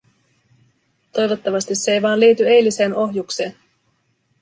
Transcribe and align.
Toivottavasti 1.11 1.75
se 1.75 1.91
ei 1.93 2.01
vain 2.01 2.19
liity 2.19 2.47
eiliseen 2.47 2.95
ohjukseen. 2.95 3.55